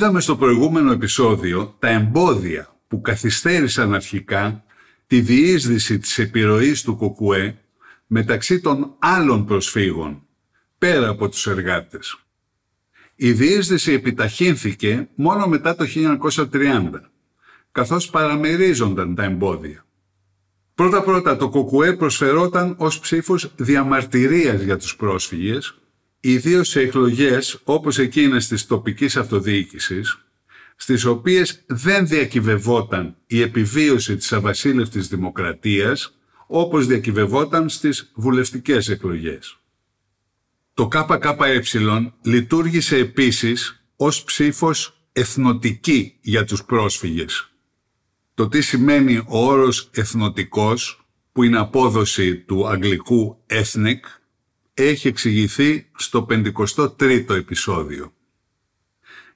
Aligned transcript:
Είδαμε 0.00 0.20
στο 0.20 0.36
προηγούμενο 0.36 0.92
επεισόδιο 0.92 1.76
τα 1.78 1.88
εμπόδια 1.88 2.68
που 2.88 3.00
καθυστέρησαν 3.00 3.94
αρχικά 3.94 4.64
τη 5.06 5.20
διείσδυση 5.20 5.98
της 5.98 6.18
επιρροής 6.18 6.82
του 6.82 6.96
Κοκουέ 6.96 7.58
μεταξύ 8.06 8.60
των 8.60 8.94
άλλων 8.98 9.46
προσφύγων, 9.46 10.22
πέρα 10.78 11.08
από 11.08 11.28
τους 11.28 11.46
εργάτες. 11.46 12.16
Η 13.14 13.32
διείσδυση 13.32 13.92
επιταχύνθηκε 13.92 15.08
μόνο 15.14 15.46
μετά 15.46 15.74
το 15.74 15.84
1930, 15.84 16.90
καθώς 17.72 18.10
παραμερίζονταν 18.10 19.14
τα 19.14 19.22
εμπόδια. 19.22 19.84
Πρώτα-πρώτα 20.74 21.36
το 21.36 21.48
Κοκουέ 21.48 21.92
προσφερόταν 21.92 22.74
ως 22.78 23.00
ψήφος 23.00 23.52
διαμαρτυρίας 23.56 24.60
για 24.60 24.76
τους 24.76 24.96
πρόσφυγες 24.96 25.79
ιδίως 26.20 26.68
σε 26.68 26.80
εκλογές 26.80 27.60
όπως 27.64 27.98
εκείνες 27.98 28.48
της 28.48 28.66
τοπικής 28.66 29.16
αυτοδιοίκησης, 29.16 30.18
στις 30.76 31.04
οποίες 31.04 31.62
δεν 31.66 32.06
διακυβευόταν 32.06 33.16
η 33.26 33.40
επιβίωση 33.40 34.16
της 34.16 34.32
αβασίλευτης 34.32 35.08
δημοκρατίας, 35.08 36.14
όπως 36.46 36.86
διακυβευόταν 36.86 37.68
στις 37.68 38.10
βουλευτικές 38.14 38.88
εκλογές. 38.88 39.58
Το 40.74 40.88
ΚΚΕ 40.88 41.62
λειτουργήσε 42.22 42.96
επίσης 42.96 43.84
ως 43.96 44.24
ψήφος 44.24 45.02
εθνοτική 45.12 46.16
για 46.20 46.44
τους 46.44 46.64
πρόσφυγες. 46.64 47.50
Το 48.34 48.48
τι 48.48 48.60
σημαίνει 48.60 49.16
ο 49.16 49.46
όρος 49.46 49.90
εθνοτικός, 49.92 51.04
που 51.32 51.42
είναι 51.42 51.58
απόδοση 51.58 52.36
του 52.36 52.68
αγγλικού 52.68 53.44
ethnic, 53.46 54.00
έχει 54.74 55.08
εξηγηθεί 55.08 55.90
στο 55.96 56.26
53ο 56.30 57.30
επεισόδιο. 57.30 58.12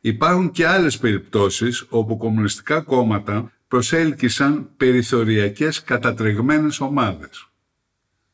Υπάρχουν 0.00 0.50
και 0.50 0.66
άλλες 0.66 0.98
περιπτώσεις 0.98 1.86
όπου 1.88 2.16
κομμουνιστικά 2.16 2.80
κόμματα 2.80 3.52
προσέλκυσαν 3.68 4.70
περιθωριακές 4.77 5.83
κατατρεγμένες 5.83 6.80
ομάδες. 6.80 7.48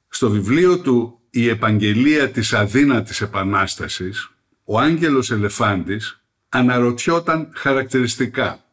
Στο 0.08 0.30
βιβλίο 0.30 0.80
του 0.80 1.20
«Η 1.30 1.48
Επαγγελία 1.48 2.30
της 2.30 2.52
Αδύνατης 2.52 3.20
Επανάστασης» 3.20 4.30
ο 4.64 4.78
Άγγελος 4.78 5.30
Ελεφάντης 5.30 6.22
αναρωτιόταν 6.48 7.50
χαρακτηριστικά. 7.54 8.64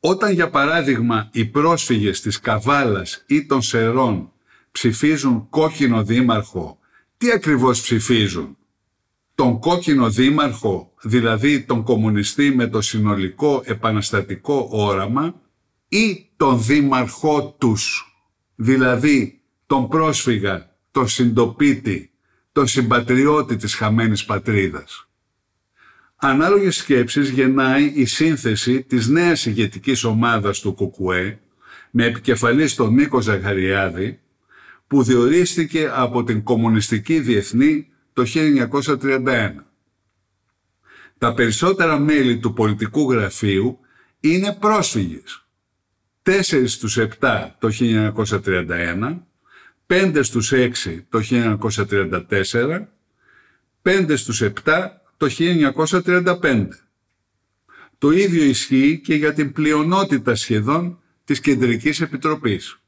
Όταν 0.00 0.32
για 0.32 0.50
παράδειγμα 0.50 1.28
οι 1.32 1.44
πρόσφυγες 1.44 2.20
της 2.20 2.40
Καβάλας 2.40 3.24
ή 3.26 3.46
των 3.46 3.62
Σερών 3.62 4.32
ψηφίζουν 4.70 5.48
κόκκινο 5.48 6.04
δήμαρχο 6.04 6.78
τι 7.20 7.30
ακριβώς 7.30 7.80
ψηφίζουν; 7.80 8.56
Τον 9.34 9.58
κόκκινο 9.58 10.10
δήμαρχο, 10.10 10.92
δηλαδή 11.02 11.62
τον 11.62 11.82
κομμουνιστή 11.82 12.54
με 12.54 12.66
το 12.66 12.80
συνολικό 12.80 13.62
επαναστατικό 13.64 14.68
όραμα 14.70 15.40
ή 15.88 16.30
τον 16.36 16.62
δήμαρχό 16.62 17.56
τους, 17.58 18.14
δηλαδή 18.54 19.40
τον 19.66 19.88
πρόσφυγα, 19.88 20.76
τον 20.90 21.08
συντοπίτη, 21.08 22.10
τον 22.52 22.66
συμπατριώτη 22.66 23.56
της 23.56 23.74
χαμένης 23.74 24.24
πατρίδας. 24.24 25.08
Ανάλογες 26.16 26.76
σκέψεις 26.76 27.30
γεννάει 27.30 27.92
η 27.94 28.04
σύνθεση 28.04 28.82
της 28.82 29.08
νέας 29.08 29.46
ηγετικής 29.46 30.04
ομάδας 30.04 30.60
του 30.60 30.74
Κουκουέ 30.74 31.40
με 31.90 32.04
επικεφαλής 32.04 32.74
τον 32.74 32.94
Νίκο 32.94 33.20
Ζαχαριάδη 33.20 34.20
που 34.90 35.02
διορίστηκε 35.02 35.90
από 35.94 36.24
την 36.24 36.42
Κομμουνιστική 36.42 37.20
Διεθνή 37.20 37.88
το 38.12 38.24
1931. 38.26 39.52
Τα 41.18 41.34
περισσότερα 41.34 41.98
μέλη 41.98 42.38
του 42.38 42.52
πολιτικού 42.52 43.12
γραφείου 43.12 43.78
είναι 44.20 44.56
πρόσφυγες. 44.60 45.46
4 46.22 46.64
στους 46.66 46.98
7 46.98 47.48
το 47.58 47.70
1931, 47.70 49.26
5 49.86 50.22
στους 50.22 50.52
6 50.52 51.04
το 51.08 51.20
1934, 51.20 52.88
5 53.82 54.16
στους 54.16 54.42
7 54.42 54.52
το 55.16 55.28
1935. 55.28 56.68
Το 57.98 58.10
ίδιο 58.10 58.44
ισχύει 58.44 59.00
και 59.04 59.14
για 59.14 59.32
την 59.32 59.52
πλειονότητα 59.52 60.34
σχεδόν 60.34 60.98
της 61.24 61.40
Κεντρικής 61.40 62.00
Επιτροπής. 62.00 62.79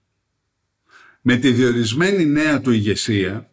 Με 1.24 1.36
τη 1.36 1.52
διορισμένη 1.52 2.26
νέα 2.26 2.60
του 2.60 2.70
ηγεσία, 2.70 3.50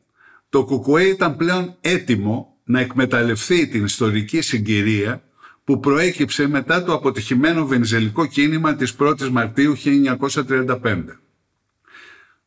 το 0.49 0.65
Κουκουέ 0.65 1.03
ήταν 1.03 1.35
πλέον 1.35 1.75
έτοιμο 1.81 2.57
να 2.63 2.79
εκμεταλλευτεί 2.79 3.67
την 3.67 3.85
ιστορική 3.85 4.41
συγκυρία 4.41 5.23
που 5.63 5.79
προέκυψε 5.79 6.47
μετά 6.47 6.83
το 6.83 6.93
αποτυχημένο 6.93 7.65
βενιζελικό 7.65 8.25
κίνημα 8.25 8.75
της 8.75 8.95
1ης 8.99 9.29
Μαρτίου 9.29 9.75
1935. 9.77 11.03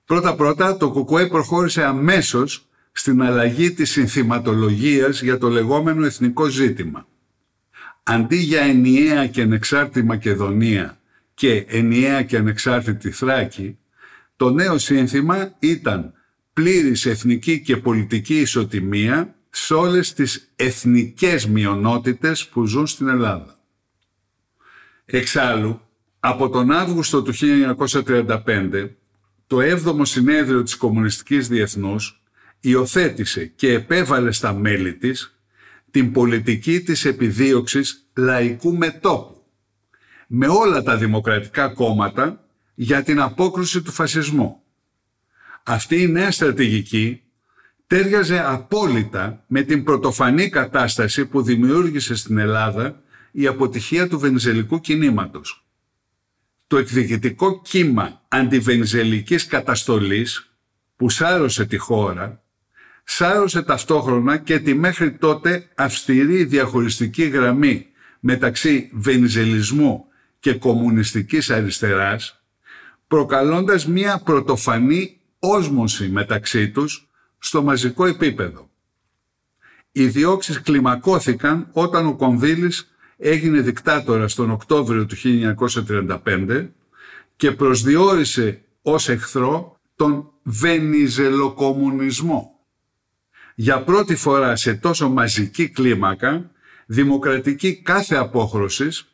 Πρώτα-πρώτα 0.05 0.77
το 0.77 0.91
Κουκουέ 0.91 1.27
προχώρησε 1.27 1.85
αμέσως 1.85 2.67
στην 2.93 3.23
αλλαγή 3.23 3.71
της 3.71 3.91
συνθηματολογίας 3.91 5.23
για 5.23 5.39
το 5.39 5.49
λεγόμενο 5.49 6.05
εθνικό 6.05 6.45
ζήτημα. 6.47 7.07
Αντί 8.03 8.37
για 8.37 8.61
ενιαία 8.61 9.27
και 9.27 9.43
ανεξάρτητη 9.43 10.03
Μακεδονία 10.03 10.99
και 11.35 11.65
ενιαία 11.69 12.23
και 12.23 12.37
ανεξάρτητη 12.37 13.11
Θράκη, 13.11 13.79
το 14.37 14.51
νέο 14.51 14.79
σύνθημα 14.79 15.55
ήταν 15.59 16.13
πλήρης 16.53 17.07
εθνική 17.07 17.61
και 17.61 17.77
πολιτική 17.77 18.41
ισοτιμία 18.41 19.35
σε 19.51 19.75
όλες 19.75 20.13
τις 20.13 20.53
εθνικές 20.57 21.47
μειονότητες 21.47 22.49
που 22.49 22.67
ζουν 22.67 22.87
στην 22.87 23.09
Ελλάδα. 23.09 23.59
Εξάλλου, 25.05 25.81
από 26.21 26.49
τον 26.49 26.71
Αύγουστο 26.71 27.23
του 27.23 27.33
1935, 27.33 28.91
το 29.47 29.59
7ο 29.61 30.01
Συνέδριο 30.03 30.63
της 30.63 30.77
Κομμουνιστικής 30.77 31.49
Διεθνούς 31.49 32.23
υιοθέτησε 32.61 33.47
και 33.47 33.73
επέβαλε 33.73 34.33
στα 34.33 34.53
μέλη 34.53 34.95
της 34.95 35.37
την 35.91 36.13
πολιτική 36.13 36.81
της 36.81 37.05
επιδίωξης 37.05 38.09
λαϊκού 38.17 38.77
μετόπου, 38.77 39.43
με 40.27 40.49
όλα 40.49 40.83
τα 40.83 40.97
δημοκρατικά 40.97 41.69
κόμματα 41.69 42.42
για 42.75 43.03
την 43.03 43.21
απόκρουση 43.21 43.83
του 43.83 43.93
φασισμού. 43.93 44.63
Αυτή 45.63 46.03
η 46.03 46.09
νέα 46.09 46.31
στρατηγική 46.31 47.23
τέριαζε 47.87 48.43
απόλυτα 48.47 49.45
με 49.47 49.63
την 49.63 49.85
πρωτοφανή 49.85 50.49
κατάσταση 50.49 51.27
που 51.27 51.43
δημιούργησε 51.43 52.15
στην 52.15 52.39
Ελλάδα 52.39 53.03
η 53.33 53.47
αποτυχία 53.47 54.09
του 54.09 54.19
βενζελικού 54.19 54.81
κινήματος. 54.81 55.67
Το 56.67 56.77
εκδικητικό 56.77 57.61
κύμα 57.63 58.23
αντιβενζελικής 58.29 59.47
καταστολής 59.47 60.53
που 60.97 61.11
σάρωσε 61.11 61.65
τη 61.65 61.77
χώρα, 61.77 62.43
σάρωσε 63.05 63.63
ταυτόχρονα 63.63 64.37
και 64.37 64.59
τη 64.59 64.75
μέχρι 64.75 65.13
τότε 65.13 65.69
αυστηρή 65.75 66.45
διαχωριστική 66.45 67.25
γραμμή 67.25 67.87
μεταξύ 68.21 68.91
βενζελισμού 68.93 70.05
και 70.41 70.55
κομμουνιστικής 70.55 71.51
αριστεράς 71.51 72.42
προκαλώντας 73.13 73.87
μία 73.87 74.21
πρωτοφανή 74.25 75.21
όσμωση 75.39 76.09
μεταξύ 76.09 76.71
τους 76.71 77.09
στο 77.39 77.63
μαζικό 77.63 78.07
επίπεδο. 78.07 78.71
Οι 79.93 80.07
διώξεις 80.07 80.61
κλιμακώθηκαν 80.61 81.69
όταν 81.73 82.07
ο 82.07 82.17
Κονδύλης 82.17 82.95
έγινε 83.17 83.61
δικτάτορα 83.61 84.27
τον 84.27 84.51
Οκτώβριο 84.51 85.07
του 85.07 85.17
1935 86.27 86.69
και 87.37 87.51
προσδιορίσε 87.51 88.63
ως 88.83 89.09
εχθρό 89.09 89.81
τον 89.97 90.31
βενιζελοκομμουνισμό. 90.43 92.61
Για 93.55 93.83
πρώτη 93.83 94.15
φορά 94.15 94.57
σε 94.57 94.75
τόσο 94.75 95.09
μαζική 95.09 95.69
κλίμακα, 95.69 96.51
δημοκρατικοί 96.87 97.83
κάθε 97.83 98.17
απόχρωσης 98.17 99.09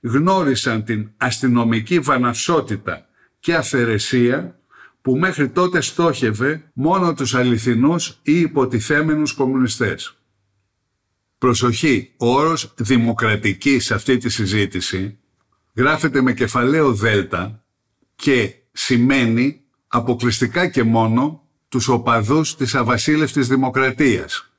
γνώρισαν 0.00 0.84
την 0.84 1.10
αστυνομική 1.16 1.98
βαναυσότητα 1.98 3.06
και 3.42 3.54
αφαιρεσία 3.54 4.60
που 5.02 5.16
μέχρι 5.16 5.48
τότε 5.48 5.80
στόχευε 5.80 6.70
μόνο 6.72 7.14
τους 7.14 7.34
αληθινούς 7.34 8.20
ή 8.22 8.40
υποτιθέμενους 8.40 9.32
κομμουνιστές. 9.32 10.16
Προσοχή, 11.38 12.12
ο 12.16 12.26
όρος 12.26 12.74
δημοκρατική 12.76 13.78
σε 13.78 13.94
αυτή 13.94 14.16
τη 14.16 14.28
συζήτηση 14.28 15.18
γράφεται 15.74 16.20
με 16.20 16.32
κεφαλαίο 16.32 16.94
δέλτα 16.94 17.64
και 18.14 18.54
σημαίνει 18.72 19.60
αποκλειστικά 19.86 20.68
και 20.68 20.82
μόνο 20.82 21.42
τους 21.68 21.88
οπαδούς 21.88 22.56
της 22.56 22.74
αβασίλευτης 22.74 23.48
δημοκρατίας. 23.48 24.52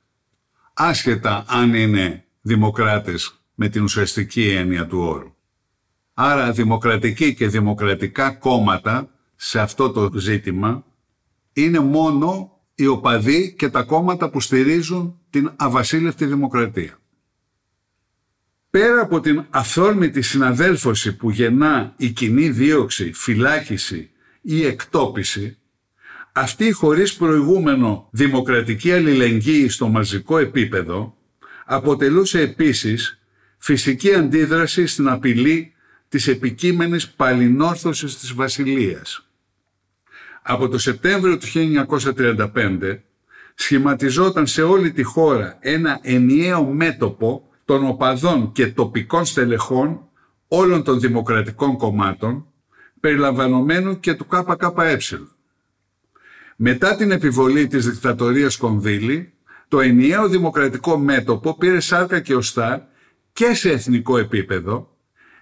Άσχετα 0.74 1.44
αν 1.48 1.74
είναι 1.74 2.24
δημοκράτες 2.40 3.44
με 3.54 3.68
την 3.68 3.82
ουσιαστική 3.82 4.48
έννοια 4.48 4.86
του 4.86 4.98
όρου. 4.98 5.33
Άρα 6.14 6.52
δημοκρατική 6.52 7.34
και 7.34 7.48
δημοκρατικά 7.48 8.30
κόμματα 8.30 9.10
σε 9.36 9.60
αυτό 9.60 9.90
το 9.90 10.10
ζήτημα 10.14 10.84
είναι 11.52 11.78
μόνο 11.78 12.58
οι 12.74 12.86
οπαδοί 12.86 13.54
και 13.58 13.68
τα 13.68 13.82
κόμματα 13.82 14.30
που 14.30 14.40
στηρίζουν 14.40 15.18
την 15.30 15.52
αβασίλευτη 15.56 16.24
δημοκρατία. 16.24 16.98
Πέρα 18.70 19.00
από 19.00 19.20
την 19.20 19.44
αθόρμητη 19.50 20.22
συναδέλφωση 20.22 21.16
που 21.16 21.30
γεννά 21.30 21.94
η 21.96 22.10
κοινή 22.10 22.48
δίωξη, 22.48 23.12
φυλάκιση 23.12 24.10
ή 24.40 24.66
εκτόπιση, 24.66 25.58
αυτή 26.32 26.72
χωρίς 26.72 27.14
προηγούμενο 27.14 28.08
δημοκρατική 28.10 28.92
αλληλεγγύη 28.92 29.68
στο 29.68 29.88
μαζικό 29.88 30.38
επίπεδο 30.38 31.16
αποτελούσε 31.64 32.40
επίσης 32.40 33.18
φυσική 33.58 34.14
αντίδραση 34.14 34.86
στην 34.86 35.08
απειλή 35.08 35.73
της 36.14 36.28
επικείμενης 36.28 37.08
παλινόρθωσης 37.08 38.18
της 38.18 38.32
Βασιλείας. 38.32 39.28
Από 40.42 40.68
το 40.68 40.78
Σεπτέμβριο 40.78 41.38
του 41.38 41.46
1935 41.46 43.02
σχηματιζόταν 43.54 44.46
σε 44.46 44.62
όλη 44.62 44.92
τη 44.92 45.02
χώρα 45.02 45.58
ένα 45.60 45.98
ενιαίο 46.02 46.64
μέτωπο 46.64 47.48
των 47.64 47.86
οπαδών 47.86 48.52
και 48.52 48.66
τοπικών 48.66 49.24
στελεχών 49.24 50.08
όλων 50.48 50.82
των 50.82 51.00
δημοκρατικών 51.00 51.76
κομμάτων, 51.76 52.46
περιλαμβανομένου 53.00 54.00
και 54.00 54.14
του 54.14 54.26
ΚΚΕ. 54.26 54.98
Μετά 56.56 56.96
την 56.96 57.10
επιβολή 57.10 57.66
της 57.66 57.88
δικτατορίας 57.88 58.56
Κονδύλη, 58.56 59.32
το 59.68 59.80
ενιαίο 59.80 60.28
δημοκρατικό 60.28 60.98
μέτωπο 60.98 61.56
πήρε 61.56 61.80
σάρκα 61.80 62.20
και 62.20 62.34
οστά 62.34 62.88
και 63.32 63.54
σε 63.54 63.70
εθνικό 63.70 64.18
επίπεδο, 64.18 64.93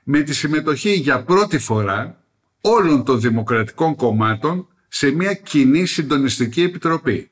με 0.03 0.23
τη 0.23 0.35
συμμετοχή 0.35 0.93
για 0.93 1.23
πρώτη 1.23 1.59
φορά 1.59 2.25
όλων 2.61 3.05
των 3.05 3.21
δημοκρατικών 3.21 3.95
κομμάτων 3.97 4.67
σε 4.89 5.11
μια 5.11 5.35
κοινή 5.35 5.87
συντονιστική 5.87 6.63
επιτροπή. 6.63 7.31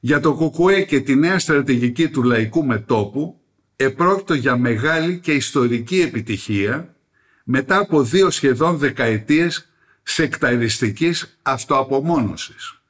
Για 0.00 0.20
το 0.20 0.34
ΚΚΕ 0.34 0.82
και 0.82 1.00
τη 1.00 1.14
νέα 1.14 1.38
στρατηγική 1.38 2.08
του 2.08 2.22
λαϊκού 2.22 2.64
μετόπου 2.64 3.40
επρόκειτο 3.76 4.34
για 4.34 4.56
μεγάλη 4.56 5.18
και 5.18 5.32
ιστορική 5.32 6.00
επιτυχία 6.00 6.96
μετά 7.44 7.78
από 7.78 8.02
δύο 8.02 8.30
σχεδόν 8.30 8.76
δεκαετίες 8.76 9.68
σεκταριστικής 10.02 11.38
αυτοαπομόνωσης. 11.42 12.80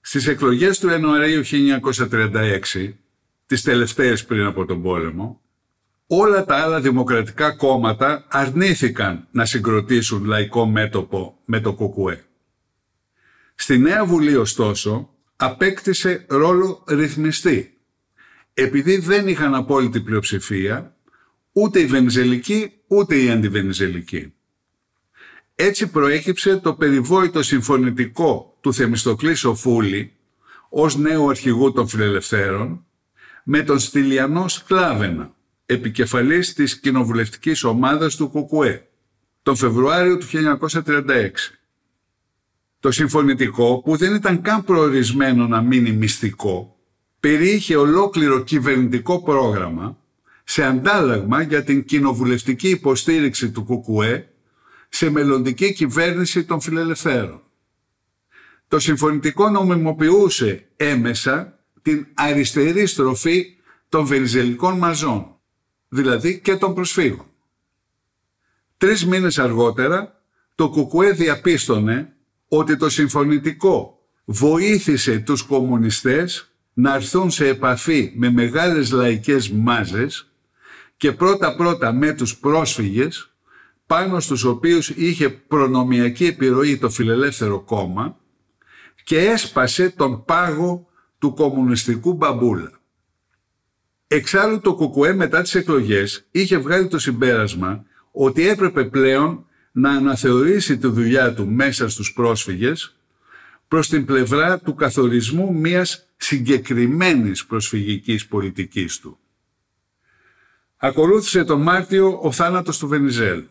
Στις 0.00 0.26
εκλογές 0.26 0.78
του 0.78 0.88
Ιανουαρίου 0.88 1.42
1936, 1.44 2.94
τις 3.46 3.62
τελευταίες 3.62 4.24
πριν 4.24 4.44
από 4.44 4.64
τον 4.64 4.82
πόλεμο, 4.82 5.41
όλα 6.14 6.44
τα 6.44 6.56
άλλα 6.56 6.80
δημοκρατικά 6.80 7.50
κόμματα 7.50 8.24
αρνήθηκαν 8.28 9.26
να 9.30 9.44
συγκροτήσουν 9.44 10.24
λαϊκό 10.24 10.66
μέτωπο 10.66 11.38
με 11.44 11.60
το 11.60 11.74
ΚΚΕ. 11.74 12.24
Στη 13.54 13.78
Νέα 13.78 14.04
Βουλή, 14.04 14.36
ωστόσο, 14.36 15.10
απέκτησε 15.36 16.24
ρόλο 16.28 16.84
ρυθμιστή, 16.88 17.80
επειδή 18.54 18.98
δεν 18.98 19.28
είχαν 19.28 19.54
απόλυτη 19.54 20.00
πλειοψηφία 20.00 20.96
ούτε 21.52 21.80
η 21.80 21.86
Βενιζελική 21.86 22.72
ούτε 22.86 23.16
η 23.16 23.30
Αντιβενιζελική. 23.30 24.32
Έτσι 25.54 25.90
προέκυψε 25.90 26.56
το 26.56 26.74
περιβόητο 26.74 27.42
συμφωνητικό 27.42 28.58
του 28.60 28.74
Θεμιστοκλής 28.74 29.38
Σοφούλη 29.38 30.12
ως 30.68 30.96
νέου 30.96 31.30
αρχηγού 31.30 31.72
των 31.72 31.88
φιλελευθέρων 31.88 32.86
με 33.44 33.62
τον 33.62 33.78
Στυλιανός 33.78 34.52
Σκλάβενα, 34.52 35.34
επικεφαλής 35.66 36.52
της 36.52 36.80
κοινοβουλευτικής 36.80 37.64
ομάδας 37.64 38.16
του 38.16 38.30
ΚΚΕ, 38.30 38.88
τον 39.42 39.56
Φεβρουάριο 39.56 40.18
του 40.18 40.26
1936. 40.26 41.30
Το 42.80 42.90
συμφωνητικό, 42.90 43.82
που 43.84 43.96
δεν 43.96 44.14
ήταν 44.14 44.42
καν 44.42 44.64
προορισμένο 44.64 45.46
να 45.46 45.60
μείνει 45.60 45.92
μυστικό, 45.92 46.76
περιείχε 47.20 47.76
ολόκληρο 47.76 48.42
κυβερνητικό 48.42 49.22
πρόγραμμα 49.22 49.98
σε 50.44 50.64
αντάλλαγμα 50.64 51.42
για 51.42 51.64
την 51.64 51.84
κοινοβουλευτική 51.84 52.68
υποστήριξη 52.68 53.50
του 53.50 53.64
ΚΚΕ 53.64 54.28
σε 54.88 55.10
μελλοντική 55.10 55.72
κυβέρνηση 55.72 56.44
των 56.44 56.60
φιλελευθέρων. 56.60 57.42
Το 58.68 58.78
συμφωνητικό 58.78 59.48
νομιμοποιούσε 59.48 60.66
έμεσα 60.76 61.58
την 61.82 62.06
αριστερή 62.14 62.86
στροφή 62.86 63.56
των 63.88 64.06
βενιζελικών 64.06 64.78
μαζών 64.78 65.31
δηλαδή 65.92 66.40
και 66.40 66.56
των 66.56 66.74
προσφύγων. 66.74 67.26
Τρεις 68.76 69.06
μήνες 69.06 69.38
αργότερα 69.38 70.22
το 70.54 70.68
Κουκουέ 70.70 71.10
διαπίστωνε 71.10 72.12
ότι 72.48 72.76
το 72.76 72.88
συμφωνητικό 72.88 73.98
βοήθησε 74.24 75.18
τους 75.18 75.42
κομμουνιστές 75.42 76.52
να 76.72 76.94
έρθουν 76.94 77.30
σε 77.30 77.48
επαφή 77.48 78.12
με 78.16 78.30
μεγάλες 78.30 78.90
λαϊκές 78.90 79.50
μάζες 79.50 80.32
και 80.96 81.12
πρώτα-πρώτα 81.12 81.92
με 81.92 82.12
τους 82.12 82.36
πρόσφυγες 82.36 83.30
πάνω 83.86 84.20
στους 84.20 84.44
οποίους 84.44 84.88
είχε 84.88 85.28
προνομιακή 85.28 86.26
επιρροή 86.26 86.78
το 86.78 86.90
Φιλελεύθερο 86.90 87.60
Κόμμα 87.60 88.16
και 89.04 89.18
έσπασε 89.18 89.90
τον 89.90 90.24
πάγο 90.24 90.86
του 91.18 91.34
κομμουνιστικού 91.34 92.12
μπαμπούλα. 92.12 92.81
Εξάλλου 94.14 94.60
το 94.60 94.74
ΚΚΕ 94.74 95.12
μετά 95.12 95.42
τις 95.42 95.54
εκλογές 95.54 96.24
είχε 96.30 96.58
βγάλει 96.58 96.88
το 96.88 96.98
συμπέρασμα 96.98 97.84
ότι 98.12 98.48
έπρεπε 98.48 98.84
πλέον 98.84 99.46
να 99.72 99.90
αναθεωρήσει 99.90 100.78
τη 100.78 100.86
δουλειά 100.86 101.34
του 101.34 101.46
μέσα 101.46 101.88
στους 101.88 102.12
πρόσφυγες 102.12 102.96
προς 103.68 103.88
την 103.88 104.04
πλευρά 104.04 104.58
του 104.58 104.74
καθορισμού 104.74 105.54
μιας 105.54 106.06
συγκεκριμένης 106.16 107.46
προσφυγικής 107.46 108.26
πολιτικής 108.26 108.98
του. 108.98 109.18
Ακολούθησε 110.76 111.44
τον 111.44 111.62
Μάρτιο 111.62 112.18
ο 112.22 112.32
θάνατος 112.32 112.78
του 112.78 112.88
Βενιζέλ. 112.88 113.44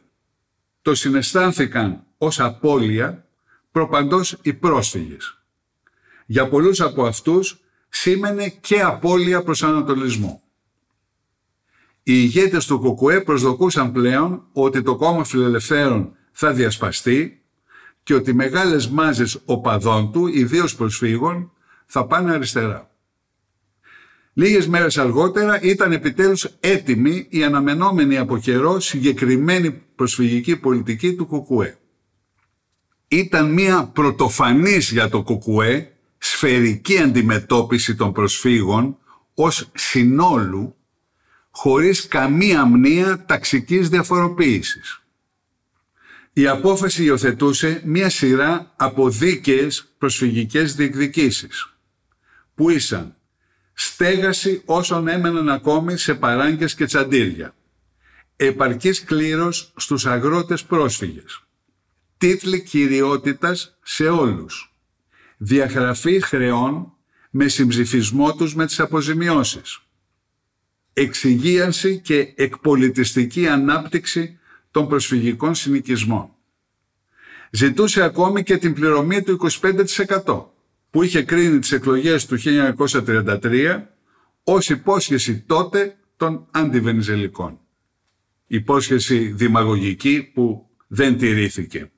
Το 0.81 0.95
συναισθάνθηκαν 0.95 2.03
ως 2.17 2.39
απώλεια 2.39 3.25
προπαντός 3.71 4.37
οι 4.41 4.53
πρόσφυγες. 4.53 5.37
Για 6.25 6.47
πολλούς 6.47 6.81
από 6.81 7.05
αυτούς 7.05 7.59
σήμαινε 7.89 8.49
και 8.49 8.81
απώλεια 8.81 9.43
προς 9.43 9.63
Ανατολισμό. 9.63 10.41
Οι 12.03 12.13
ηγέτες 12.13 12.65
του 12.65 12.79
ΚΚΕ 12.79 13.21
προσδοκούσαν 13.21 13.91
πλέον 13.91 14.43
ότι 14.53 14.81
το 14.81 14.95
κόμμα 14.95 15.23
φιλελευθέρων 15.23 16.15
θα 16.31 16.51
διασπαστεί 16.51 17.41
και 18.03 18.13
ότι 18.13 18.33
μεγάλες 18.33 18.87
μάζες 18.87 19.41
οπαδών 19.45 20.11
του, 20.11 20.27
ιδίως 20.27 20.75
προσφύγων, 20.75 21.51
θα 21.85 22.05
πάνε 22.05 22.31
αριστερά. 22.31 22.89
Λίγες 24.33 24.67
μέρες 24.67 24.97
αργότερα 24.97 25.61
ήταν 25.61 25.91
επιτέλους 25.91 26.43
έτοιμη 26.59 27.25
η 27.29 27.43
αναμενόμενη 27.43 28.17
από 28.17 28.37
καιρό 28.37 28.79
συγκεκριμένη 28.79 29.71
προσφυγική 29.71 30.57
πολιτική 30.57 31.15
του 31.15 31.27
ΚΚΕ. 31.27 31.77
Ήταν 33.07 33.53
μια 33.53 33.89
πρωτοφανής 33.93 34.91
για 34.91 35.09
το 35.09 35.23
ΚΚΕ 35.23 35.91
σφαιρική 36.17 36.97
αντιμετώπιση 36.97 37.95
των 37.95 38.11
προσφύγων 38.11 38.97
ως 39.33 39.69
συνόλου 39.73 40.75
χωρίς 41.51 42.07
καμία 42.07 42.65
μνήα 42.65 43.25
ταξικής 43.25 43.89
διαφοροποίησης. 43.89 45.01
η 46.33 46.47
απόφαση 46.47 47.03
υιοθετούσε 47.03 47.81
μία 47.85 48.09
σειρά 48.09 48.73
από 48.75 49.09
δίκαιες 49.09 49.93
προσφυγικές 49.97 50.75
διεκδικήσεις 50.75 51.73
που 52.55 52.69
ήσαν 52.69 53.15
στέγαση 53.73 54.61
όσων 54.65 55.07
έμεναν 55.07 55.49
ακόμη 55.49 55.97
σε 55.97 56.13
παράγκες 56.13 56.75
και 56.75 56.85
τσαντήρια, 56.85 57.55
επαρκής 58.35 59.03
κλήρος 59.03 59.73
στους 59.75 60.05
αγρότες 60.05 60.63
πρόσφυγες, 60.63 61.43
τίτλοι 62.17 62.61
κυριότητας 62.63 63.77
σε 63.83 64.07
όλους, 64.07 64.75
διαγραφή 65.37 66.21
χρεών 66.21 66.93
με 67.29 67.47
συμψηφισμό 67.47 68.35
τους 68.35 68.55
με 68.55 68.65
τις 68.65 68.79
αποζημιώσεις, 68.79 69.81
εξυγίανση 70.93 71.99
και 71.99 72.33
εκπολιτιστική 72.35 73.47
ανάπτυξη 73.47 74.39
των 74.71 74.87
προσφυγικών 74.87 75.55
συνοικισμών. 75.55 76.29
Ζητούσε 77.51 78.03
ακόμη 78.03 78.43
και 78.43 78.57
την 78.57 78.73
πληρωμή 78.73 79.21
του 79.23 79.39
25% 80.25 80.45
που 80.89 81.03
είχε 81.03 81.23
κρίνει 81.23 81.59
τις 81.59 81.71
εκλογές 81.71 82.25
του 82.25 82.37
1933 82.39 83.81
ως 84.43 84.69
υπόσχεση 84.69 85.39
τότε 85.39 85.97
των 86.17 86.47
αντιβενιζελικών. 86.51 87.59
Υπόσχεση 88.47 89.17
δημαγωγική 89.17 90.31
που 90.33 90.69
δεν 90.87 91.17
τηρήθηκε. 91.17 91.91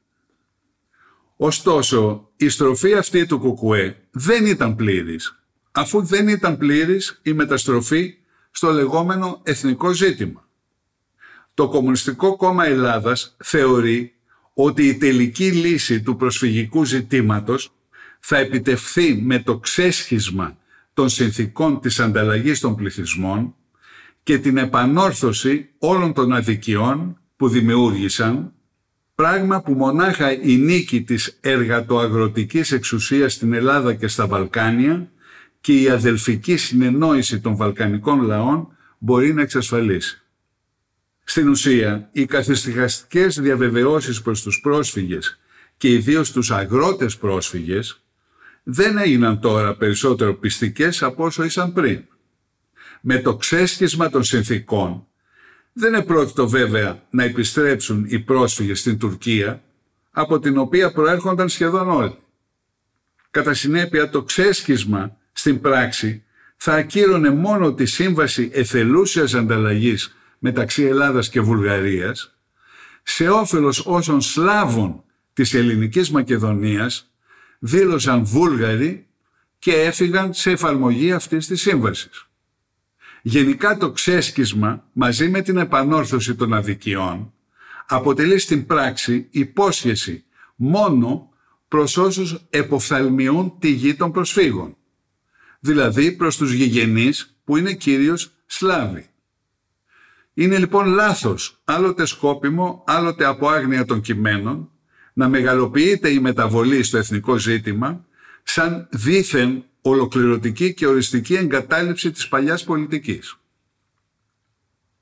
Ωστόσο, 1.36 2.32
η 2.36 2.50
στροφή 2.50 2.94
αυτή 2.94 3.26
του 3.26 3.40
Κουκουέ 3.40 3.98
δεν 4.12 4.46
ήταν 4.46 4.76
πλήρης, 4.76 5.44
αφού 5.72 6.02
δεν 6.02 6.28
ήταν 6.28 6.58
πλήρης 6.58 7.20
η 7.24 7.34
μεταστροφή 7.34 8.18
στο 8.56 8.72
λεγόμενο 8.72 9.40
εθνικό 9.44 9.92
ζήτημα. 9.92 10.48
Το 11.54 11.70
Κομμουνιστικό 11.70 12.36
Κόμμα 12.36 12.66
Ελλάδας 12.66 13.36
θεωρεί 13.44 14.14
ότι 14.54 14.88
η 14.88 14.98
τελική 14.98 15.52
λύση 15.52 16.02
του 16.02 16.16
προσφυγικού 16.16 16.84
ζητήματος 16.84 17.72
θα 18.20 18.38
επιτευχθεί 18.38 19.16
με 19.16 19.40
το 19.40 19.58
ξέσχισμα 19.58 20.58
των 20.94 21.10
συνθήκων 21.10 21.80
της 21.80 22.00
ανταλλαγής 22.00 22.60
των 22.60 22.76
πληθυσμών 22.76 23.56
και 24.24 24.38
την 24.38 24.58
επανόρθωση 24.58 25.70
όλων 25.78 26.14
των 26.14 26.34
αδικιών 26.34 27.18
που 27.36 27.48
δημιούργησαν, 27.48 28.54
πράγμα 29.16 29.62
που 29.62 29.74
μονάχα 29.74 30.42
η 30.42 30.58
νίκη 30.58 31.02
της 31.02 31.38
εργατοαγροτικής 31.42 32.72
εξουσίας 32.72 33.34
στην 33.34 33.54
Ελλάδα 33.54 33.94
και 33.94 34.08
στα 34.08 34.28
Βαλκάνια 34.28 35.12
και 35.64 35.82
η 35.82 35.90
αδελφική 35.90 36.58
συνεννόηση 36.58 37.40
των 37.40 37.56
βαλκανικών 37.56 38.22
λαών 38.22 38.78
μπορεί 38.98 39.34
να 39.34 39.42
εξασφαλίσει. 39.42 40.22
Στην 41.24 41.48
ουσία, 41.50 42.10
οι 42.12 42.26
καθιστικαστικές 42.26 43.40
διαβεβαιώσεις 43.40 44.22
προς 44.22 44.42
τους 44.42 44.60
πρόσφυγες 44.62 45.40
και 45.78 45.90
ιδίως 45.90 46.32
τους 46.32 46.52
αγρότες 46.52 47.18
πρόσφυγες 47.18 48.04
δεν 48.64 48.98
έγιναν 48.98 49.40
τώρα 49.40 49.76
περισσότερο 49.76 50.36
πιστικές 50.36 51.04
από 51.04 51.26
όσο 51.26 51.44
ήσαν 51.44 51.74
πριν. 51.74 52.04
Με 53.02 53.20
το 53.20 53.36
ξέσχισμα 53.36 54.10
των 54.10 54.24
συνθήκων 54.24 55.08
δεν 55.74 55.94
επρόκειτο 55.94 56.48
βέβαια 56.50 57.04
να 57.10 57.24
επιστρέψουν 57.24 58.06
οι 58.08 58.20
πρόσφυγες 58.20 58.80
στην 58.80 59.00
Τουρκία 59.00 59.64
από 60.12 60.40
την 60.40 60.58
οποία 60.58 60.92
προέρχονταν 60.92 61.50
σχεδόν 61.50 61.90
όλοι. 61.90 62.18
Κατά 63.32 63.54
συνέπεια 63.54 64.10
το 64.10 64.24
ξέσχισμα 64.24 65.18
στην 65.34 65.62
πράξη 65.62 66.24
θα 66.58 66.74
ακύρωνε 66.74 67.30
μόνο 67.30 67.74
τη 67.74 67.86
σύμβαση 67.86 68.50
εθελούσιας 68.54 69.34
ανταλλαγής 69.34 70.16
μεταξύ 70.40 70.84
Ελλάδας 70.84 71.30
και 71.30 71.42
Βουλγαρίας 71.42 72.38
σε 73.04 73.30
όφελος 73.30 73.86
όσων 73.86 74.22
Σλάβων 74.22 75.04
της 75.34 75.54
ελληνικής 75.54 76.12
Μακεδονίας 76.12 77.12
δήλωσαν 77.60 78.26
Βούλγαροι 78.26 79.08
και 79.60 79.72
έφυγαν 79.72 80.34
σε 80.34 80.52
εφαρμογή 80.52 81.12
αυτής 81.12 81.48
της 81.48 81.62
σύμβασης. 81.62 82.28
Γενικά 83.22 83.78
το 83.78 83.92
ξέσκισμα 83.92 84.84
μαζί 84.94 85.30
με 85.30 85.42
την 85.42 85.58
επανόρθωση 85.58 86.36
των 86.36 86.54
αδικιών 86.54 87.34
αποτελεί 87.88 88.40
στην 88.40 88.66
πράξη 88.66 89.28
υπόσχεση 89.32 90.24
μόνο 90.56 91.30
προς 91.68 91.98
όσους 91.98 92.46
εποφθαλμιούν 92.50 93.54
τη 93.60 93.70
γη 93.70 93.96
των 93.96 94.12
προσφύγων, 94.12 94.78
δηλαδή 95.64 96.12
προς 96.12 96.38
τους 96.38 96.52
γηγενείς 96.52 97.38
που 97.44 97.58
είναι 97.58 97.74
κυρίως 97.74 98.32
Σλάβοι. 98.46 99.06
Είναι 100.34 100.58
λοιπόν 100.58 100.86
λάθος, 100.88 101.62
άλλοτε 101.64 102.06
σκόπιμο, 102.06 102.84
άλλοτε 102.88 103.26
από 103.26 103.48
άγνοια 103.48 103.86
των 103.86 104.02
κειμένων, 104.02 104.72
να 105.14 105.28
μεγαλοποιείται 105.30 106.10
η 106.10 106.20
μεταβολή 106.20 106.84
στο 106.84 106.98
εθνικό 106.98 107.38
ζήτημα 107.38 108.06
σαν 108.44 108.88
δήθεν 108.92 109.64
ολοκληρωτική 109.82 110.74
και 110.74 110.88
οριστική 110.88 111.34
εγκατάλειψη 111.34 112.12
της 112.12 112.28
παλιάς 112.28 112.64
πολιτικής. 112.64 113.38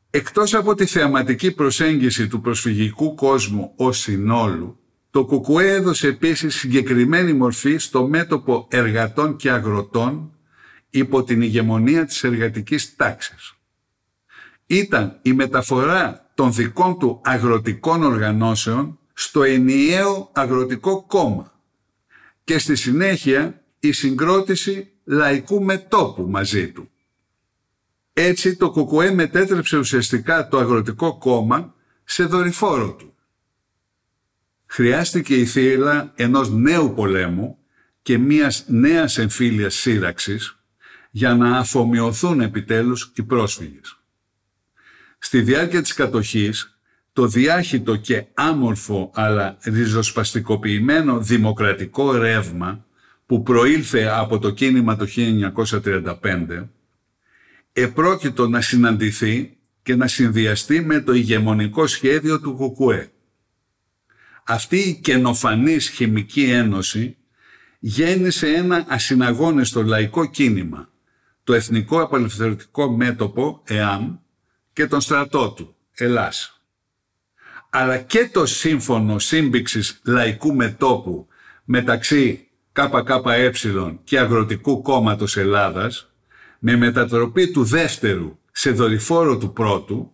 Εκτός 0.10 0.54
από 0.54 0.76
τη 0.76 0.86
θεαματική 0.86 1.52
προσέγγιση 1.52 2.28
του 2.28 2.42
προσφυγικού 2.42 3.16
κόσμου 3.16 3.74
ως 3.76 3.98
συνόλου, 3.98 4.80
το 5.12 5.26
ΚΚΕ 5.26 5.68
έδωσε 5.68 6.08
επίσης 6.08 6.56
συγκεκριμένη 6.56 7.34
μορφή 7.34 7.78
στο 7.78 8.08
μέτωπο 8.08 8.68
εργατών 8.70 9.36
και 9.36 9.52
αγροτών 9.52 10.36
υπό 10.92 11.24
την 11.24 11.42
ηγεμονία 11.42 12.06
της 12.06 12.24
εργατικής 12.24 12.96
τάξης. 12.96 13.54
Ήταν 14.66 15.20
η 15.22 15.34
μεταφορά 15.34 16.32
των 16.36 16.54
δικών 16.54 17.00
του 17.00 17.22
αγροτικών 17.24 18.04
οργανώσεων 18.04 19.00
στο 19.14 19.44
ενιαίο 19.44 20.32
αγροτικό 20.34 21.06
κόμμα 21.06 21.60
και 22.44 22.58
στη 22.58 22.76
συνέχεια 22.76 23.64
η 23.80 23.92
συγκρότηση 23.92 24.92
λαϊκού 25.04 25.64
μετόπου 25.64 26.30
μαζί 26.30 26.72
του. 26.72 26.90
Έτσι 28.14 28.56
το 28.56 28.72
ΚΚΕ 28.72 29.12
μετέτρεψε 29.12 29.78
ουσιαστικά 29.78 30.48
το 30.48 30.58
αγροτικό 30.58 31.18
κόμμα 31.18 31.76
σε 32.04 32.26
δορυφόρο 32.26 32.94
του. 32.94 33.14
Χρειάστηκε 34.66 35.36
η 35.36 35.46
θύλα 35.46 36.12
ενός 36.16 36.50
νέου 36.50 36.94
πολέμου 36.94 37.58
και 38.02 38.18
μιας 38.18 38.64
νέας 38.68 39.18
εμφύλιας 39.18 39.76
σύραξης 39.76 40.61
για 41.12 41.36
να 41.36 41.58
αφομοιωθούν 41.58 42.42
επιτέλους 42.42 43.12
οι 43.16 43.24
πρόσφυγες. 43.24 44.00
Στη 45.20 45.42
διάρκεια 45.42 45.82
της 45.82 45.94
κατοχής 45.94 46.80
το 47.14 47.28
διάχυτο 47.28 47.96
και 47.96 48.26
άμορφο 48.34 49.12
αλλά 49.14 49.58
ριζοσπαστικοποιημένο 49.64 51.20
δημοκρατικό 51.20 52.12
ρεύμα 52.12 52.86
που 53.26 53.44
προήλθε 53.44 54.04
από 54.04 54.40
το 54.40 54.50
κίνημα 54.50 54.96
το 54.96 55.06
1935 55.84 56.68
επρόκειτο 57.74 58.48
να 58.48 58.62
συναντηθεί 58.62 59.58
και 59.84 59.96
να 59.96 60.08
συνδυαστεί 60.08 60.82
με 60.82 61.00
το 61.00 61.14
ηγεμονικό 61.14 61.88
σχέδιο 61.88 62.40
του 62.40 62.54
Κουκουέ. 62.54 63.12
Αυτή 64.44 64.78
η 64.78 65.00
καινοφανής 65.00 65.90
χημική 65.90 66.44
ένωση 66.44 67.18
γέννησε 67.80 68.48
ένα 68.48 68.86
ασυναγώνιστο 68.88 69.84
λαϊκό 69.84 70.26
κίνημα, 70.26 70.91
το 71.44 71.54
Εθνικό 71.54 72.02
Απελευθερωτικό 72.02 72.90
Μέτωπο, 72.92 73.62
ΕΑΜ, 73.64 74.16
και 74.74 74.88
τον 74.88 75.02
στρατό 75.02 75.52
του, 75.52 75.76
Ελλάς 75.92 76.62
αλλά 77.74 77.98
και 77.98 78.30
το 78.34 78.46
σύμφωνο 78.46 79.20
σύμπηξης 79.20 80.02
λαϊκού 80.06 80.56
μετόπου 80.56 81.28
μεταξύ 81.64 82.48
ΚΚΕ 82.72 83.52
και 84.04 84.20
Αγροτικού 84.20 84.82
Κόμματος 84.82 85.38
Ελλάδας 85.38 86.12
με 86.60 86.76
μετατροπή 86.76 87.52
του 87.52 87.64
δεύτερου 87.64 88.38
σε 88.52 88.72
δορυφόρο 88.72 89.38
του 89.38 89.54
πρώτου 89.54 90.12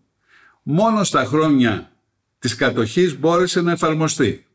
μόνο 0.63 1.03
στα 1.03 1.25
χρόνια 1.25 1.91
της 2.39 2.55
κατοχής 2.55 3.19
μπόρεσε 3.19 3.61
να 3.61 3.71
εφαρμοστεί 3.71 4.45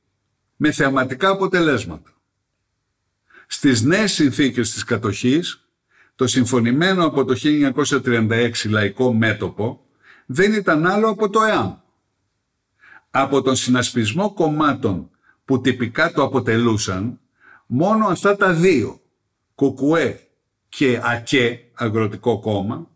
με 0.56 0.72
θεαματικά 0.72 1.28
αποτελέσματα. 1.28 2.10
Στις 3.46 3.82
νέες 3.82 4.12
συνθήκες 4.12 4.72
της 4.72 4.84
κατοχής 4.84 5.61
το 6.14 6.26
συμφωνημένο 6.26 7.06
από 7.06 7.24
το 7.24 7.34
1936 8.04 8.50
λαϊκό 8.68 9.12
μέτωπο 9.12 9.86
δεν 10.26 10.52
ήταν 10.52 10.86
άλλο 10.86 11.08
από 11.08 11.30
το 11.30 11.42
ΕΑΜ 11.42 11.74
από 13.14 13.42
τον 13.42 13.56
συνασπισμό 13.56 14.32
κομμάτων 14.32 15.10
που 15.44 15.60
τυπικά 15.60 16.12
το 16.12 16.22
αποτελούσαν, 16.22 17.20
μόνο 17.66 18.06
αυτά 18.06 18.36
τα 18.36 18.52
δύο, 18.52 19.00
Κουκουέ 19.54 20.20
και 20.68 21.00
ΑΚΕ, 21.02 21.60
Αγροτικό 21.74 22.40
Κόμμα, 22.40 22.90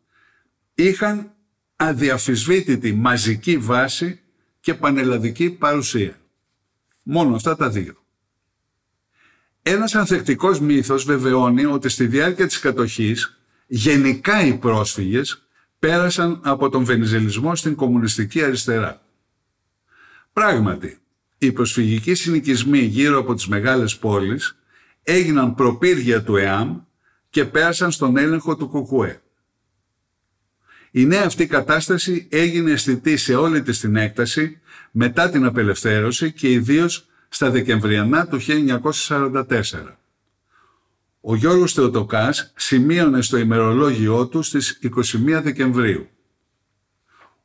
είχαν 0.74 1.32
αδιαφυσβήτητη 1.76 2.92
μαζική 2.92 3.58
βάση 3.58 4.20
και 4.60 4.74
πανελλαδική 4.74 5.50
παρουσία. 5.50 6.16
Μόνο 7.02 7.34
αυτά 7.34 7.56
τα 7.56 7.68
δύο. 7.68 7.94
Ένας 9.68 9.94
ανθεκτικός 9.94 10.60
μύθος 10.60 11.04
βεβαιώνει 11.04 11.64
ότι 11.64 11.88
στη 11.88 12.06
διάρκεια 12.06 12.46
της 12.46 12.58
κατοχής 12.58 13.40
γενικά 13.66 14.46
οι 14.46 14.54
πρόσφυγες 14.54 15.46
πέρασαν 15.78 16.40
από 16.44 16.68
τον 16.68 16.84
βενιζελισμό 16.84 17.54
στην 17.54 17.74
κομμουνιστική 17.74 18.42
αριστερά. 18.42 19.02
Πράγματι, 20.32 20.98
οι 21.38 21.52
προσφυγικοί 21.52 22.14
συνοικισμοί 22.14 22.78
γύρω 22.78 23.18
από 23.18 23.34
τις 23.34 23.46
μεγάλες 23.46 23.96
πόλεις 23.96 24.58
έγιναν 25.02 25.54
προπύργια 25.54 26.22
του 26.22 26.36
ΕΑΜ 26.36 26.80
και 27.30 27.44
πέρασαν 27.44 27.90
στον 27.90 28.16
έλεγχο 28.16 28.56
του 28.56 28.68
ΚΚΕ. 28.68 29.20
Η 30.90 31.04
νέα 31.04 31.24
αυτή 31.24 31.46
κατάσταση 31.46 32.26
έγινε 32.30 32.70
αισθητή 32.70 33.16
σε 33.16 33.34
όλη 33.34 33.62
της 33.62 33.80
την 33.80 33.96
έκταση 33.96 34.60
μετά 34.90 35.30
την 35.30 35.44
απελευθέρωση 35.44 36.32
και 36.32 36.52
ιδίως 36.52 37.06
στα 37.28 37.50
Δεκεμβριανά 37.50 38.26
του 38.26 38.38
1944. 38.40 39.44
Ο 41.20 41.34
Γιώργος 41.34 41.72
Θεοτοκάς 41.72 42.52
σημείωνε 42.56 43.22
στο 43.22 43.36
ημερολόγιό 43.36 44.26
του 44.26 44.42
στις 44.42 44.78
21 44.82 45.40
Δεκεμβρίου. 45.42 46.08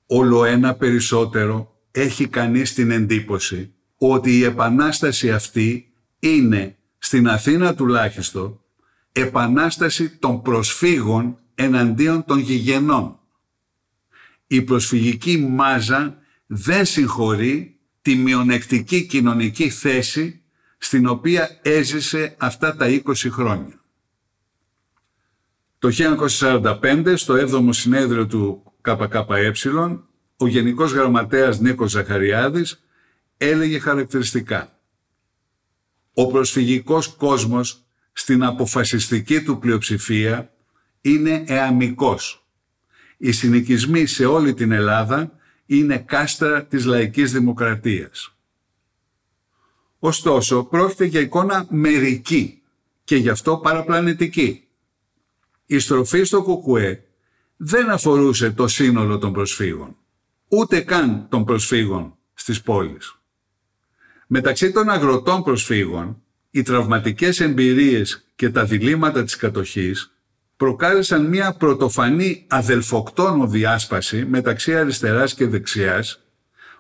Όλο 0.06 0.46
ένα 0.46 0.74
περισσότερο 0.74 1.76
έχει 1.92 2.28
κανείς 2.28 2.74
την 2.74 2.92
εντύπωση 2.92 3.74
ότι 3.98 4.38
η 4.38 4.44
επανάσταση 4.44 5.32
αυτή 5.32 5.92
είναι 6.20 6.76
στην 6.98 7.28
Αθήνα 7.28 7.76
τουλάχιστον 7.76 8.60
επανάσταση 9.12 10.10
των 10.10 10.42
προσφύγων 10.42 11.38
εναντίον 11.56 12.26
των 12.26 12.40
γηγενών. 12.40 13.20
Η 14.48 14.62
προσφυγική 14.62 15.38
μάζα 15.38 16.18
δεν 16.46 16.86
συγχωρεί 16.86 17.80
τη 18.02 18.16
μειονεκτική 18.16 19.06
κοινωνική 19.06 19.70
θέση 19.70 20.42
στην 20.78 21.08
οποία 21.08 21.60
έζησε 21.62 22.36
αυτά 22.40 22.76
τα 22.76 22.86
20 22.90 23.02
χρόνια. 23.30 23.82
Το 25.80 25.90
1945 25.92 27.14
στο 27.16 27.34
7ο 27.34 27.70
συνέδριο 27.70 28.28
του 28.28 28.74
ΚΚΕ 28.82 29.54
ο 30.38 30.48
Γενικός 30.48 30.92
Γραμματέας 30.92 31.60
Νίκος 31.60 31.92
Ζαχαριάδης 31.92 32.84
έλεγε 33.38 33.80
χαρακτηριστικά 33.80 34.80
«Ο 36.14 36.28
προσφυγικός 36.28 37.08
κόσμος 37.08 37.86
στην 38.14 38.44
αποφασιστική 38.44 39.42
του 39.42 39.60
πλειοψηφία 39.60 40.54
είναι 41.02 41.44
εαμικός. 41.48 42.46
Οι 43.18 43.32
συνοικισμοί 43.32 44.06
σε 44.06 44.26
όλη 44.26 44.54
την 44.54 44.72
Ελλάδα 44.72 45.32
είναι 45.76 45.98
κάστρα 45.98 46.66
της 46.66 46.86
λαϊκής 46.86 47.32
δημοκρατίας. 47.32 48.36
Ωστόσο, 50.00 50.64
πρόκειται 50.64 51.06
για 51.06 51.20
εικόνα 51.20 51.68
μερική 51.70 52.62
και 53.04 53.16
γι' 53.16 53.30
αυτό 53.30 53.58
παραπλανητική. 53.58 54.68
Η 55.66 55.80
στροφή 55.80 56.24
στο 56.24 56.44
Κουκουέ 56.44 57.04
δεν 57.58 57.90
αφορούσε 57.90 58.52
το 58.52 58.68
σύνολο 58.68 59.18
των 59.18 59.34
προσφύγων, 59.34 59.96
ούτε 60.48 60.82
καν 60.82 61.28
των 61.30 61.46
προσφύγων 61.46 62.18
στις 62.34 62.62
πόλεις. 62.62 63.16
Μεταξύ 64.28 64.72
των 64.72 64.90
αγροτών 64.90 65.44
προσφύγων, 65.44 66.22
οι 66.52 66.62
τραυματικές 66.62 67.40
εμπειρίες 67.40 68.26
και 68.36 68.50
τα 68.50 68.66
διλήμματα 68.66 69.24
της 69.24 69.36
κατοχής 69.36 70.16
προκάλεσαν 70.62 71.26
μια 71.26 71.54
πρωτοφανή 71.54 72.46
αδελφοκτόνο 72.48 73.48
διάσπαση 73.48 74.26
μεταξύ 74.30 74.76
αριστεράς 74.76 75.34
και 75.34 75.48
δεξιάς 75.48 76.24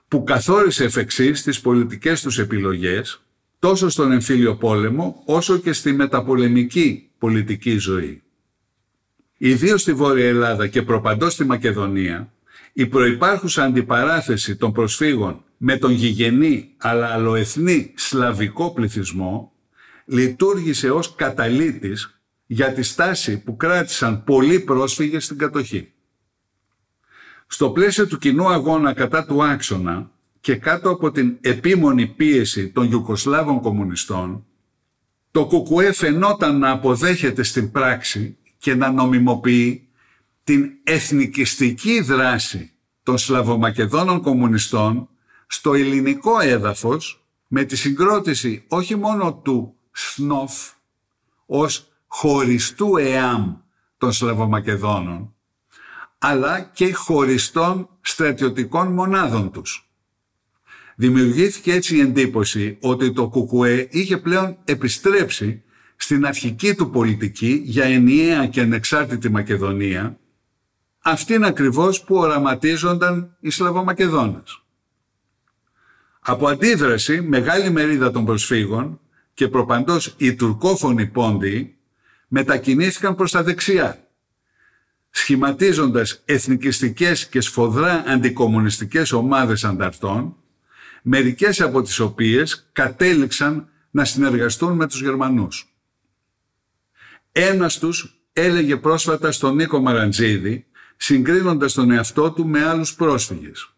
που 0.08 0.24
καθόρισε 0.24 0.84
εφ' 0.84 0.98
εξής 0.98 1.44
τις 1.44 1.62
πολιτικές 1.62 2.22
τους 2.22 2.40
επιλογές 2.40 3.22
τόσο 3.60 3.90
στον 3.90 4.12
εμφύλιο 4.12 4.56
πόλεμο 4.56 5.22
όσο 5.26 5.58
και 5.58 5.74
στη 5.74 5.92
μεταπολεμική 5.94 7.10
πολιτική 7.18 7.78
ζωή. 7.78 8.22
Ιδίως 9.38 9.82
στη 9.82 9.94
Βόρεια 9.94 10.28
Ελλάδα 10.28 10.68
και 10.68 10.82
προπαντός 10.82 11.34
στη 11.34 11.44
Μακεδονία, 11.44 12.32
η 12.74 12.86
προϋπάρχουσα 12.86 13.64
αντιπαράθεση 13.64 14.56
των 14.56 14.72
προσφύγων 14.72 15.44
με 15.58 15.78
τον 15.78 15.92
γηγενή 15.92 16.74
αλλά 16.78 17.08
αλλοεθνή 17.08 17.94
σλαβικό 17.96 18.74
πληθυσμό 18.74 19.52
λειτουργήσε 20.06 20.90
ως 20.90 21.16
καταλήτης 21.16 22.21
για 22.54 22.74
τη 22.74 22.82
στάση 22.82 23.38
που 23.38 23.56
κράτησαν 23.56 24.24
πολλοί 24.24 24.60
πρόσφυγες 24.60 25.26
στην 25.26 25.38
κατοχή. 25.38 25.92
Στο 27.48 27.70
πλαίσιο 27.70 28.08
του 28.08 28.18
κοινού 28.18 28.48
αγώνα 28.48 28.94
κατά 28.94 29.26
του 29.26 29.44
άξονα 29.44 30.12
και 30.40 30.56
κάτω 30.56 30.90
από 30.90 31.12
την 31.12 31.38
επίμονη 31.42 32.08
πίεση 32.08 32.70
των 32.70 32.92
Ιουκοσλάβων 32.92 33.62
κομμουνιστών, 33.62 34.46
το 35.32 35.48
ΚΚΕ 35.48 35.92
φαινόταν 35.92 36.60
να 36.60 36.72
αποδέχεται 36.72 37.44
στην 37.44 37.72
πράξη 37.72 38.38
και 38.58 38.76
να 38.76 38.92
νομιμοποιεί 38.92 39.88
την 40.44 40.72
εθνικιστική 40.84 42.02
δράση 42.02 42.72
των 43.04 43.18
Σλαβομακεδόνων 43.18 44.22
κομμουνιστών 44.22 45.10
στο 45.48 45.74
ελληνικό 45.74 46.40
έδαφος 46.40 47.26
με 47.48 47.64
τη 47.64 47.76
συγκρότηση 47.76 48.64
όχι 48.68 48.96
μόνο 48.96 49.34
του 49.34 49.76
ΣΝΟΦ 49.92 50.72
ως 51.46 51.91
χωριστού 52.14 52.98
ΕΑΜ 52.98 53.56
των 53.98 54.12
Σλαβομακεδόνων, 54.12 55.34
αλλά 56.18 56.60
και 56.62 56.94
χωριστών 56.94 57.90
στρατιωτικών 58.02 58.88
μονάδων 58.88 59.52
τους. 59.52 59.92
Δημιουργήθηκε 60.96 61.74
έτσι 61.74 61.96
η 61.96 62.00
εντύπωση 62.00 62.78
ότι 62.82 63.12
το 63.12 63.30
ΚΚΕ 63.30 63.88
είχε 63.92 64.18
πλέον 64.18 64.58
επιστρέψει 64.64 65.64
στην 65.96 66.26
αρχική 66.26 66.76
του 66.76 66.90
πολιτική 66.90 67.62
για 67.64 67.86
ενιαία 67.86 68.48
και 68.48 68.62
ανεξάρτητη 68.62 69.30
Μακεδονία, 69.30 70.20
αυτήν 71.02 71.44
ακριβώς 71.44 72.04
που 72.04 72.16
οραματίζονταν 72.16 73.38
οι 73.40 73.50
Σλαβομακεδόνες. 73.50 74.62
Από 76.20 76.48
αντίδραση, 76.48 77.22
μεγάλη 77.22 77.70
μερίδα 77.70 78.12
των 78.12 78.26
προσφύγων 78.26 79.00
και 79.34 79.48
προπαντός 79.48 80.16
οι 80.18 80.36
τουρκόφωνοι 80.36 81.08
πόντιοι 81.08 81.76
μετακινήθηκαν 82.34 83.16
προς 83.16 83.32
τα 83.32 83.44
δεξιά, 83.44 84.08
σχηματίζοντας 85.10 86.22
εθνικιστικές 86.26 87.28
και 87.28 87.42
σφοδρά 87.42 88.04
αντικομουνιστικές 88.08 89.12
ομάδες 89.12 89.64
ανταρτών, 89.64 90.36
μερικές 91.02 91.62
από 91.62 91.82
τις 91.82 92.00
οποίες 92.00 92.70
κατέληξαν 92.72 93.70
να 93.92 94.06
συνεργαστούν 94.06 94.76
με 94.76 94.88
τους 94.88 95.02
Γερμανούς. 95.02 95.76
Ένας 97.32 97.80
τους 97.80 98.22
έλεγε 98.34 98.78
πρόσφατα 98.78 99.32
στον 99.32 99.56
Νίκο 99.56 99.80
Μαραντζίδη, 99.80 100.66
συγκρίνοντας 100.98 101.74
τον 101.74 101.92
εαυτό 101.92 102.32
του 102.32 102.48
με 102.48 102.64
άλλους 102.64 102.96
πρόσφυγες. 102.96 103.74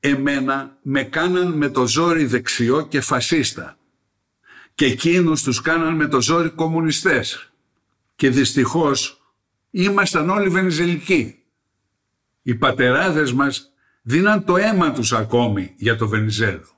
«Εμένα 0.00 0.78
με 0.82 1.02
κάναν 1.02 1.52
με 1.52 1.68
το 1.68 1.86
ζόρι 1.86 2.24
δεξιό 2.24 2.86
και 2.86 3.00
φασίστα 3.00 3.75
και 4.76 4.86
εκείνους 4.86 5.42
τους 5.42 5.60
κάναν 5.60 5.94
με 5.94 6.06
το 6.06 6.22
ζόρι 6.22 6.50
κομμουνιστές. 6.50 7.52
Και 8.16 8.30
δυστυχώς 8.30 9.22
ήμασταν 9.70 10.30
όλοι 10.30 10.48
Βενιζελικοί. 10.48 11.38
Οι 12.42 12.54
πατεράδες 12.54 13.32
μας 13.32 13.72
δίναν 14.02 14.44
το 14.44 14.56
αίμα 14.56 14.92
τους 14.92 15.12
ακόμη 15.12 15.74
για 15.76 15.96
το 15.96 16.08
Βενιζέλο. 16.08 16.68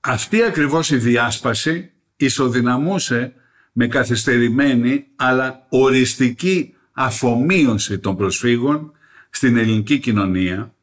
Αυτή 0.00 0.42
ακριβώς 0.42 0.90
η 0.90 0.96
διάσπαση 0.96 1.92
ισοδυναμούσε 2.16 3.32
με 3.72 3.86
καθυστερημένη 3.86 5.06
αλλά 5.16 5.66
οριστική 5.68 6.74
αφομοίωση 6.92 7.98
των 7.98 8.16
προσφύγων 8.16 8.92
στην 9.30 9.56
ελληνική 9.56 9.98
κοινωνία 9.98 10.74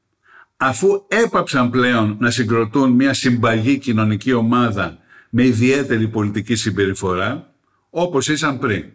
αφού 0.57 1.05
έπαψαν 1.07 1.69
πλέον 1.69 2.17
να 2.19 2.31
συγκροτούν 2.31 2.91
μια 2.91 3.13
συμπαγή 3.13 3.77
κοινωνική 3.77 4.33
ομάδα 4.33 4.97
με 5.35 5.43
ιδιαίτερη 5.43 6.07
πολιτική 6.07 6.55
συμπεριφορά, 6.55 7.53
όπως 7.89 8.27
ήσαν 8.27 8.59
πριν. 8.59 8.85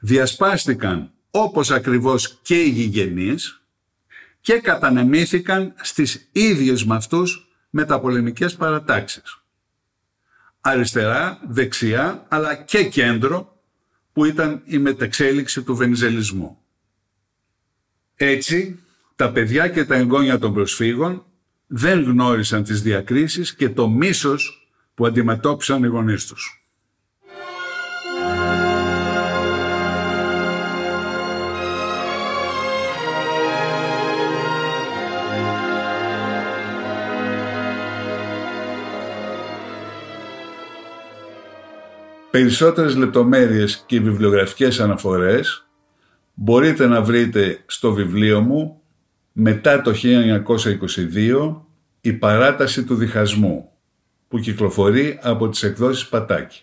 Διασπάστηκαν 0.00 1.10
όπως 1.30 1.70
ακριβώς 1.70 2.38
και 2.42 2.60
οι 2.60 2.68
γηγενείς 2.68 3.62
και 4.40 4.54
κατανεμήθηκαν 4.58 5.74
στις 5.82 6.28
ίδιες 6.32 6.84
με 6.84 6.94
αυτούς 6.94 7.48
μεταπολεμικές 7.70 8.54
παρατάξεις. 8.54 9.42
Αριστερά, 10.60 11.40
δεξιά, 11.48 12.26
αλλά 12.28 12.54
και 12.54 12.84
κέντρο 12.84 13.60
που 14.12 14.24
ήταν 14.24 14.62
η 14.64 14.78
μετεξέλιξη 14.78 15.62
του 15.62 15.76
βενιζελισμού. 15.76 16.58
Έτσι, 18.14 18.78
τα 19.16 19.32
παιδιά 19.32 19.68
και 19.68 19.84
τα 19.84 19.94
εγγόνια 19.94 20.38
των 20.38 20.54
προσφύγων 20.54 21.24
δεν 21.66 22.02
γνώρισαν 22.02 22.62
τις 22.62 22.82
διακρίσεις 22.82 23.54
και 23.54 23.68
το 23.68 23.88
μίσος 23.88 24.61
που 24.94 25.06
αντιμετώπισαν 25.06 25.84
οι 25.84 25.86
γονείς 25.86 26.26
τους. 26.26 26.62
Περισσότερες 42.30 42.96
λεπτομέρειες 42.96 43.84
και 43.86 44.00
βιβλιογραφικές 44.00 44.80
αναφορές 44.80 45.66
μπορείτε 46.34 46.86
να 46.86 47.02
βρείτε 47.02 47.62
στο 47.66 47.92
βιβλίο 47.92 48.40
μου 48.40 48.80
μετά 49.32 49.80
το 49.80 49.92
1922 50.02 51.60
η 52.00 52.12
παράταση 52.12 52.84
του 52.84 52.94
διχασμού 52.94 53.71
που 54.32 54.38
κυκλοφορεί 54.38 55.18
από 55.22 55.48
τις 55.48 55.62
εκδόσεις 55.62 56.08
Πατάκη. 56.08 56.62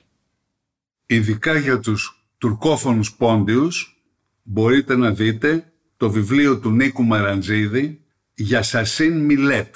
Ειδικά 1.06 1.58
για 1.58 1.80
τους 1.80 2.26
τουρκόφωνους 2.38 3.16
πόντιους 3.16 4.04
μπορείτε 4.44 4.96
να 4.96 5.12
δείτε 5.12 5.74
το 5.98 6.12
βιβλίο 6.12 6.60
του 6.60 6.72
Νίκου 6.72 7.04
Μαραντζίδη 7.04 8.06
για 8.34 8.62
Σασίν 8.62 9.26
Μιλέτ 9.26 9.76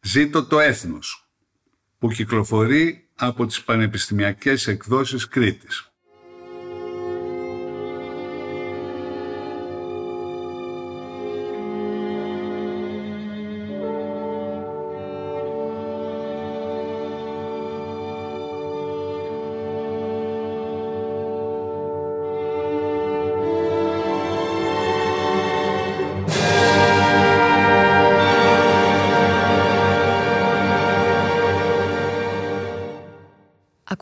«Ζήτω 0.00 0.44
το 0.44 0.60
έθνος» 0.60 1.30
που 1.98 2.08
κυκλοφορεί 2.08 3.08
από 3.14 3.46
τις 3.46 3.62
πανεπιστημιακές 3.62 4.66
εκδόσεις 4.66 5.28
Κρήτης. 5.28 5.89